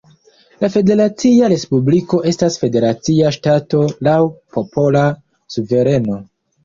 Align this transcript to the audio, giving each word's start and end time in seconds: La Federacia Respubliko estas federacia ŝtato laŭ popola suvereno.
La 0.63 0.67
Federacia 0.75 1.49
Respubliko 1.53 2.21
estas 2.33 2.57
federacia 2.63 3.35
ŝtato 3.37 3.83
laŭ 4.09 4.17
popola 4.57 5.05
suvereno. 5.59 6.19